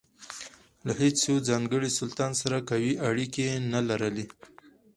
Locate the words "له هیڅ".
0.85-1.17